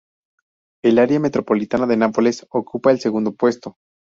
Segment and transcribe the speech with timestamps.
[0.83, 3.75] El área metropolitana de Nápoles ocupa el segundo puesto.